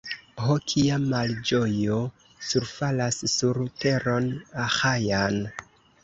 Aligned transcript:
Ho, 0.43 0.53
kia 0.71 0.95
malĝojo 1.01 1.97
surfalas 2.51 3.19
sur 3.33 3.59
teron 3.83 4.31
Aĥajan! 4.65 5.39